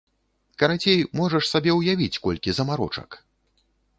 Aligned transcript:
Карацей, 0.61 1.01
можаш 1.19 1.43
сабе 1.51 1.71
ўявіць, 1.79 2.21
колькі 2.25 2.49
замарочак! 2.61 3.09